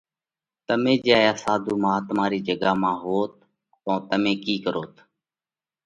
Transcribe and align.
تمي 0.65 0.93
جي 1.03 1.11
هايا 1.17 1.33
ساڌُو 1.43 1.73
مهاتما 1.83 2.25
رِي 2.31 2.39
جڳا 2.47 2.71
مانه 2.81 2.99
هوئوت 3.03 3.33
تو 3.83 3.91
تمي 4.09 4.33
ڪِي 4.43 4.55
ڪروت؟ 4.63 4.93